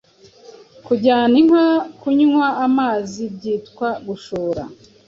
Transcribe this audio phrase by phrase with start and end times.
[0.85, 1.65] Kujyana inka
[1.99, 4.63] kunywa amazi byitwa Gushora